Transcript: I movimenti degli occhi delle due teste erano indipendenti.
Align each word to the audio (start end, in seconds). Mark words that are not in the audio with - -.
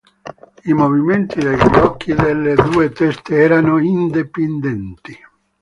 I 0.65 0.73
movimenti 0.73 1.39
degli 1.41 1.59
occhi 1.61 2.15
delle 2.15 2.55
due 2.55 2.89
teste 2.89 3.35
erano 3.35 3.77
indipendenti. 3.77 5.15